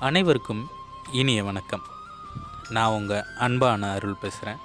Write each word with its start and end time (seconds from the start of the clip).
அனைவருக்கும் 0.00 0.70
இனிய 1.12 1.44
வணக்கம். 1.44 1.82
நான் 2.68 2.88
உங்கள் 2.88 3.24
அன்பான 3.38 3.90
அருள் 3.90 4.14
பேசுகிறேன் 4.14 4.56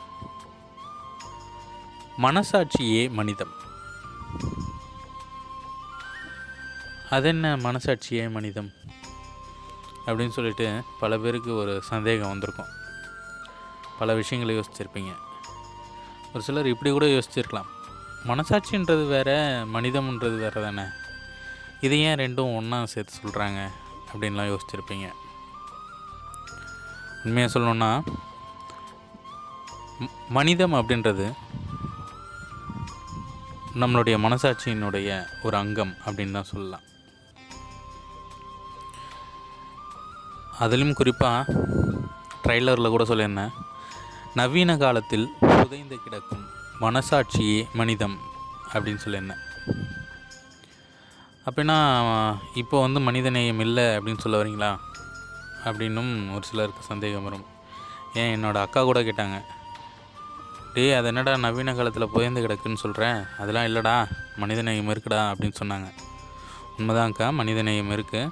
மனசாட்சியே 2.17 3.11
மனிதம். 3.11 3.51
அதென்ன 7.09 7.57
மனசாட்சியே 7.57 8.31
மனிதம்? 8.31 8.71
அப்படின்னு 10.05 10.29
சொல்லிட்டு 10.29 10.83
பல 10.99 11.17
பேருக்கு 11.17 11.55
ஒரு 11.55 11.81
சந்தேகம் 11.81 12.29
வந்திருக்கும். 12.29 12.67
பல 13.99 14.13
விஷயங்களை 14.13 14.61
யோசிச்சிருப்பீங்க. 14.61 15.15
ஒரு 16.33 16.43
சிலர் 16.43 16.67
இப்படி 16.67 16.91
கூட 16.91 17.05
யோசிச்சிருக்கலாம். 17.05 17.67
மனசாட்சின்றது 18.27 19.07
வேற 19.07 19.49
மனிதம்ன்றது 19.73 20.37
வேறு 20.37 20.61
தானே? 20.61 20.83
இது 21.81 21.99
ஏன் 21.99 22.17
ரெண்டும் 22.17 22.55
ஒன்றா 22.55 22.85
சேர்த்து 22.85 23.13
சொல்கிறாங்க 23.23 23.67
அப்படின்லாம் 24.13 24.57
யோசிச்சிருப்பீங்க. 24.57 25.11
உண்மையாக 27.25 27.51
சொல்லணுன்னா 27.53 27.91
மனிதம் 30.37 30.75
அப்படின்றது 30.79 31.25
நம்மளுடைய 33.81 34.15
மனசாட்சியினுடைய 34.25 35.09
ஒரு 35.45 35.55
அங்கம் 35.61 35.93
அப்படின்னு 36.05 36.35
தான் 36.37 36.51
சொல்லலாம். 36.51 36.83
அதிலும் 40.63 40.97
குறிப்பாக 40.99 41.53
ட்ரைலரில் 42.43 42.93
கூட 42.93 43.05
சொல்லியிருந்தேன் 43.09 43.55
நவீன 44.39 44.77
காலத்தில் 44.83 45.27
புதைந்து 45.39 45.97
கிடக்கும் 46.03 46.45
மனசாட்சியே 46.83 47.59
மனிதம் 47.79 48.17
அப்படின்னு 48.73 49.03
சொல்லியிருந்தேன். 49.05 49.43
அப்படின்னா 51.47 51.77
இப்போ 52.61 52.75
வந்து 52.85 52.99
மனிதநேயம் 53.07 53.63
இல்லை 53.65 53.87
அப்படின்னு 53.97 54.23
சொல்ல 54.23 54.39
வரீங்களா? 54.41 54.71
அப்படின்னும் 55.69 56.13
ஒரு 56.35 56.45
சிலருக்கு 56.49 56.89
சந்தேகம் 56.91 57.27
வரும். 57.27 57.45
ஏன் 58.21 58.31
என்னோட 58.35 58.57
அக்கா 58.65 58.81
கூட 58.89 58.99
கேட்டாங்க. 59.07 59.37
டேய் 60.73 60.95
அது 60.97 61.07
என்னடா 61.11 61.33
நவீன 61.43 61.73
காலத்தில் 61.75 62.13
புயந்து 62.13 62.43
கிடக்குன்னு 62.45 62.83
சொல்கிறேன் 62.83 63.19
அதெல்லாம் 63.41 63.67
இல்லைடா 63.69 63.95
மனிதநேயம் 64.41 64.91
இருக்குடா 64.93 65.21
அப்படின்னு 65.31 65.59
சொன்னாங்க. 65.61 65.87
உண்மைதான்க்கா 66.77 67.27
மனிதநேயம் 67.41 67.93
இருக்குது 67.95 68.31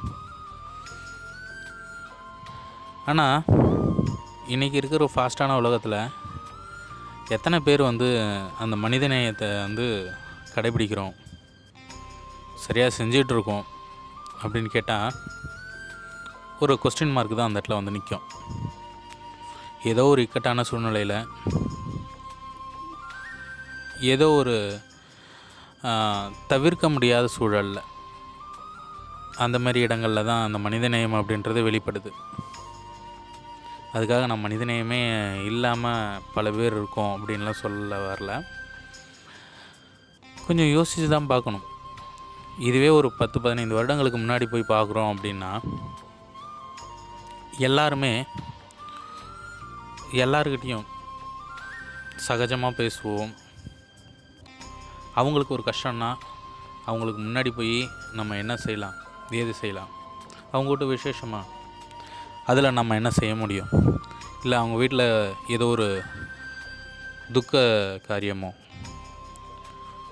ஆனால் 3.11 3.37
இன்றைக்கி 4.53 4.79
இருக்கிற 4.79 5.01
ஒரு 5.03 5.13
ஃபாஸ்ட்டான 5.15 5.55
உலகத்தில் 5.61 5.99
எத்தனை 7.35 7.57
பேர் 7.67 7.81
வந்து 7.89 8.07
அந்த 8.63 8.75
மனிதநேயத்தை 8.85 9.49
வந்து 9.65 9.85
கடைபிடிக்கிறோம்? 10.55 11.13
சரியாக 12.65 12.95
செஞ்சிகிட்ருக்கோம் 12.97 13.65
அப்படின்னு 14.41 14.69
கேட்டால் 14.75 15.15
ஒரு 16.61 16.73
கொஸ்டின் 16.83 17.15
மார்க் 17.15 17.37
தான் 17.37 17.49
அந்த 17.49 17.59
இடத்துல 17.59 17.77
வந்து 17.79 17.95
நிற்கும் 17.95 18.25
ஏதோ 19.91 20.03
ஒரு 20.11 20.21
இக்கட்டான 20.25 20.63
சூழ்நிலையில் 20.69 21.17
ஏதோ 24.13 24.27
ஒரு 24.41 24.55
தவிர்க்க 26.51 26.89
முடியாத 26.95 27.25
சூழலில் 27.35 27.81
அந்த 29.43 29.57
மாதிரி 29.63 29.79
இடங்களில் 29.85 30.27
தான் 30.29 30.45
அந்த 30.47 30.57
மனிதநேயம் 30.65 31.17
அப்படின்றது 31.19 31.59
வெளிப்படுது. 31.67 32.09
அதுக்காக 33.95 34.27
நம்ம 34.29 34.43
மனிதநேயமே 34.47 35.01
இல்லாமல் 35.49 36.21
பல 36.35 36.51
பேர் 36.57 36.75
இருக்கோம் 36.77 37.13
அப்படின்லாம் 37.15 37.61
சொல்ல 37.63 37.97
வரல. 38.07 38.31
கொஞ்சம் 40.45 40.73
யோசித்து 40.77 41.07
தான் 41.15 41.31
பார்க்கணும். 41.33 41.65
இதுவே 42.69 42.89
ஒரு 42.99 43.09
பத்து 43.19 43.37
பதினைந்து 43.43 43.77
வருடங்களுக்கு 43.77 44.19
முன்னாடி 44.21 44.45
போய் 44.53 44.71
பார்க்குறோம் 44.73 45.11
அப்படின்னா 45.13 45.51
எல்லாருமே 47.57 48.25
எல்லாருக்கிட்டேயும் 50.11 50.85
சகஜமாக 52.27 52.77
பேசுவோம். 52.79 53.33
அவங்களுக்கு 55.15 55.53
ஒரு 55.53 55.63
கஷ்டம்னா 55.65 56.15
அவங்களுக்கு 56.85 57.21
முன்னாடி 57.21 57.55
போய் 57.55 57.89
நம்ம 58.13 58.35
என்ன 58.35 58.55
செய்யலாம்? 58.55 58.93
ஏது 59.31 59.53
செய்யலாம்? 59.53 59.87
அவங்ககிட்ட 60.53 60.87
விசேஷமாக 60.87 61.47
அதில் 62.45 62.71
நம்ம 62.71 62.95
என்ன 62.95 63.09
செய்ய 63.09 63.35
முடியும்? 63.35 63.67
இல்லை 64.43 64.57
அவங்க 64.57 64.77
வீட்டில் 64.77 65.35
ஏதோ 65.47 65.65
ஒரு 65.65 66.03
துக்க 67.31 67.99
காரியமோ? 68.07 68.53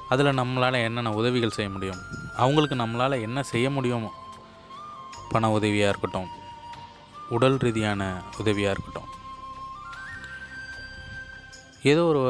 அதில் 0.10 0.26
நம்மளால் 0.26 0.84
என்னென்ன 0.84 1.12
உதவிகள் 1.12 1.50
செய்ய 1.50 1.72
முடியும்? 1.72 2.00
அவங்களுக்கு 2.38 2.76
நம்மளால் 2.76 3.22
என்ன 3.22 3.44
செய்ய 3.44 3.70
முடியுமோ? 3.70 4.14
பண 5.30 5.52
உதவியாக 5.52 5.90
இருக்கட்டும். 5.90 6.40
உடல் 7.36 7.58
ரீதியான 7.66 8.02
உதவியாக 8.40 8.74
இருக்கட்டும். 8.76 9.10
ஏதோ 11.92 12.02
ஒரு 12.12 12.22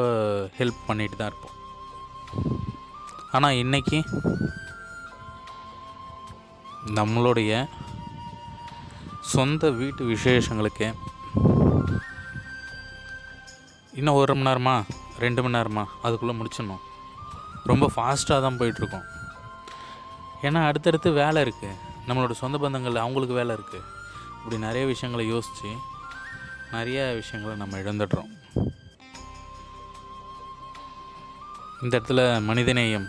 ஹெல்ப் 0.58 0.86
பண்ணிட்டு 0.88 1.16
தான் 1.16 1.30
இருப்போம். 1.30 1.56
ஆனால் 3.36 3.58
இன்றைக்கி 3.62 3.98
நம்மளுடைய 6.98 7.52
சொந்த 9.34 9.70
வீட்டு 9.80 10.02
விசேஷங்களுக்கு 10.12 10.86
இன்னும் 13.98 14.18
ஒரு 14.20 14.34
மணி 14.36 14.48
நேரமா 14.48 14.76
ரெண்டு 15.24 15.40
மணி 15.42 15.56
நேரமா 15.56 15.84
அதுக்குள்ளே 16.06 16.34
முடிச்சிடணும். 16.38 16.84
ரொம்ப 17.70 17.86
ஃபாஸ்ட்டாக 17.94 18.44
தான் 18.44 18.58
போயிட்டுருக்கோம். 18.60 19.08
ஏன்னா 20.46 20.60
அடுத்தடுத்து 20.68 21.08
வேலை 21.22 21.40
இருக்குது 21.46 21.80
நம்மளோட 22.06 22.32
சொந்த 22.42 22.56
பந்தங்கள் 22.62 23.04
அவங்களுக்கு 23.04 23.40
வேலை 23.40 23.52
இருக்குது 23.58 23.88
இப்படி 24.42 24.58
நிறைய 24.66 24.86
விஷயங்களை 24.86 25.26
யோசித்து 25.34 25.70
நிறைய 26.70 27.00
விஷயங்களை 27.20 27.54
நம்ம 27.62 27.78
இழந்துடுறோம். 27.82 28.30
இந்த 31.82 31.94
இடத்துல 31.98 32.22
மனிதநேயம் 32.48 33.06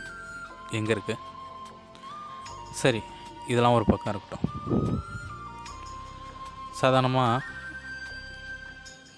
எங்கே 0.78 0.94
இருக்குது 0.94 1.20
சரி 2.82 3.02
இதெல்லாம் 3.48 3.76
ஒரு 3.78 3.86
பக்கம் 3.86 4.14
இருக்கட்டும். 4.14 4.46
சாதாரணமாக 6.82 7.46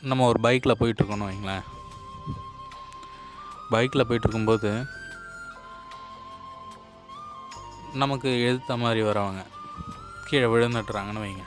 நம்ம 0.10 0.28
ஒரு 0.32 0.40
பைக்கில் 0.40 0.80
போயிட்டுருக்கோன்னு 0.80 1.30
வைங்களேன். 1.30 1.66
பைக்கில் 3.70 4.08
போயிட்டுருக்கும்போது 4.08 4.72
நமக்கு 7.94 8.30
எதிர்த்த 8.48 8.78
மாதிரி 8.78 9.04
வரவங்க 9.10 9.44
கீழே 10.26 10.48
விழுந்துட்டுறாங்கன்னு 10.54 11.24
வைங்க. 11.26 11.46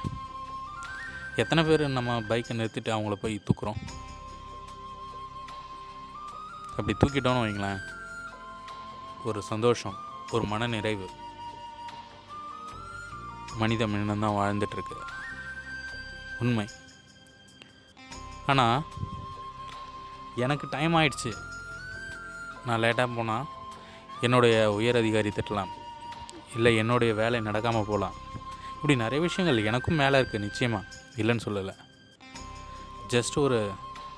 எத்தனை 1.43 1.63
பேர் 1.65 1.83
நம்ம 1.97 2.13
பைக்கை 2.29 2.55
நிறுத்திட்டு 2.61 2.91
அவங்கள 2.95 3.17
போய் 3.23 3.43
தூக்குறோம்? 3.49 3.81
அப்படி 6.71 6.95
தூக்கிட்டோன்னு 7.01 7.43
வைங்களேன் 7.45 7.81
ஒரு 9.25 9.41
சந்தோஷம் 9.43 9.97
ஒரு 10.31 10.45
மன 10.53 10.67
நிறைவு 10.67 11.07
மனித 13.61 13.87
மனிதன் 13.87 14.25
தான் 14.25 14.39
வாழ்ந்துட்டுருக்கு. 14.39 14.97
உண்மை. 16.39 16.67
ஆனால் 18.47 18.85
எனக்கு 20.45 20.67
டைம் 20.71 20.95
ஆயிடுச்சு. 20.95 21.33
நான் 22.67 22.83
லேட்டாக 22.83 23.17
போனால் 23.17 23.49
என்னுடைய 24.21 24.57
உயர் 24.73 25.01
அதிகாரி 25.03 25.33
திட்டலாம். 25.39 25.73
இல்லை 26.55 26.77
என்னுடைய 26.77 27.15
வேலை 27.15 27.41
நடக்காமல் 27.41 27.89
போகலாம். 27.91 28.19
இப்படி 28.79 28.97
நிறைய 28.97 29.21
விஷயங்கள் 29.21 29.65
எனக்கும் 29.65 29.95
மேலே 29.95 30.21
இருக்குது 30.21 30.39
நிச்சயமாக 30.39 30.87
இல்லைன்னு 31.17 31.41
சொல்லலை. 31.45 31.75
ஜஸ்ட் 33.09 33.39
ஒரு 33.39 33.71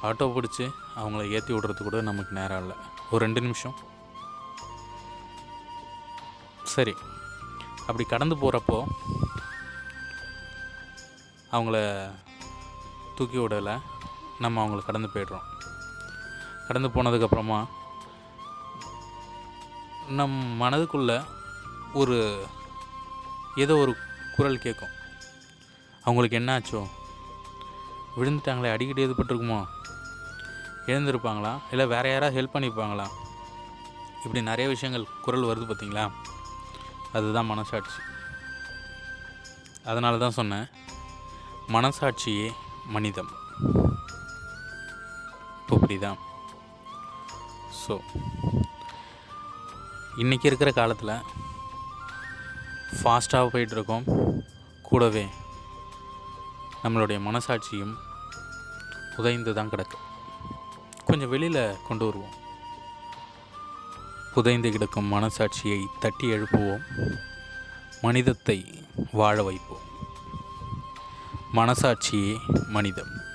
ஆட்டோ 0.03 0.27
பிடிச்சி 0.27 0.71
அவங்கள 0.97 1.31
ஏற்றி 1.31 1.55
விடுறது 1.55 1.83
கூட 1.83 2.01
நமக்கு 2.01 2.35
நேரம் 2.35 2.61
இல்லை. 2.61 2.77
ஒரு 3.11 3.25
ரெண்டு 3.25 3.41
நிமிஷம். 3.41 3.75
சரி. 6.65 6.95
அப்படி 7.81 8.05
கடந்து 8.05 8.37
போகிறப்போ 8.37 8.87
அவங்கள 11.53 12.11
தூக்கி 13.17 13.39
விடலை. 13.39 13.81
நம்ம 14.39 14.67
அவங்கள 14.67 14.85
கடந்து 14.85 15.11
போயிடுறோம். 15.15 15.47
கடந்து 16.67 16.89
போனதுக்கப்புறமா 16.89 17.67
நம் 20.09 20.61
மனதுக்குள்ளே 20.61 21.25
ஒரு 21.93 22.47
ஏதோ 23.57 23.77
ஒரு 23.77 23.97
குரல் 24.41 24.65
கேட்கும். 24.67 24.93
அவங்களுக்கு 26.05 26.39
என்ன 26.41 26.51
ஆச்சோ 26.59 26.81
விழுந்துட்டாங்களே 28.19 28.71
அடிக்கடி 28.75 29.05
எதுப்பட்டிருக்குமோ 29.07 29.59
எழுந்திருப்பாங்களா? 30.93 31.53
இல்லை 31.73 31.85
வேற 31.93 32.05
யாராவது 32.13 32.37
ஹெல்ப் 32.37 32.55
பண்ணியிருப்பாங்களா? 32.55 33.07
இப்படி 34.23 34.41
நிறைய 34.49 34.67
விஷயங்கள் 34.73 35.05
குரல் 35.25 35.49
வருது 35.51 35.67
பார்த்தீங்களா? 35.69 36.05
அதுதான் 37.19 37.51
மனசாட்சி. 37.51 38.01
அதனால 39.91 40.21
தான் 40.23 40.39
சொன்னேன் 40.39 40.67
மனசாட்சியே 41.77 42.49
மனிதம். 42.97 43.31
இப்போ 45.61 45.77
புரியுதா 45.85 46.13
ஸோ 47.83 47.97
இன்றைக்கி 50.23 50.51
இருக்கிற 50.51 50.73
காலத்தில் 50.81 51.15
ஃபாஸ்ட்டாக 52.93 53.49
போயிட்டுருக்கோம். 53.49 54.41
கூடவே 54.83 55.27
நம்மளுடைய 56.85 57.21
மனசாட்சியும் 57.21 57.95
புதைந்து 59.17 59.55
தான் 59.55 59.71
கிடக்கு. 59.71 59.99
கொஞ்சம் 61.07 61.29
வெளியில் 61.29 61.77
கொண்டு 61.89 62.05
வருவோம். 62.05 62.35
புதைந்து 64.35 64.71
கிடக்கும் 64.71 65.13
மனசாட்சியை 65.13 65.85
தட்டி 66.01 66.33
எழுப்புவோம். 66.33 66.83
மனிதத்தை 68.03 68.87
வாழ 69.13 69.43
வைப்போம். 69.43 69.89
மனசாட்சியே 71.55 72.39
மனிதம். 72.69 73.29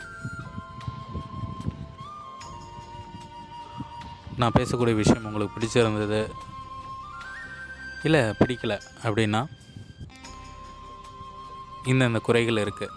நான் 4.38 4.52
பேசக்கூடிய 4.52 4.96
விஷயம் 4.96 5.26
உங்களுக்கு 5.26 5.60
பிடிச்சிருந்தது 5.60 6.32
இல்லை 8.06 8.22
பிடிக்கல 8.22 8.74
அப்படின்னா 9.04 9.40
இந்தந்த 11.86 12.20
குறைகள் 12.28 12.62
இருக்குது 12.64 12.96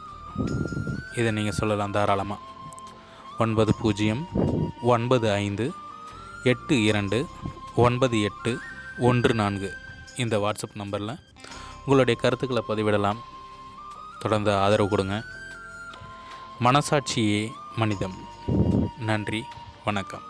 இதை 1.17 1.31
நீங்கள் 1.31 1.59
சொல்லலாம் 1.61 1.95
தாராளமாக 1.97 2.47
ஒன்பது 3.39 3.73
பூஜ்ஜியம் 3.81 4.23
ஒன்பது 4.83 5.33
ஐந்து 5.33 5.67
எட்டு 6.45 6.75
இரண்டு 6.91 7.19
ஒன்பது 7.77 8.23
எட்டு 8.23 8.53
ஒன்று 8.99 9.35
நான்கு 9.35 9.71
இந்த 10.17 10.39
வாட்ஸ்அப் 10.39 10.79
நம்பரில் 10.83 11.19
உங்களுடைய 11.83 12.21
கருத்துக்களை 12.21 12.63
பதிவிடலாம். 12.69 13.21
தொடர்ந்து 14.23 14.53
ஆதரவு 14.55 14.89
கொடுங்க. 14.89 15.17
மனசாட்சியே 16.61 17.51
மனிதம். 17.77 18.19
நன்றி 19.11 19.45
வணக்கம். 19.85 20.27